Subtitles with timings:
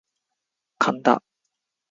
[0.81, 1.21] 神田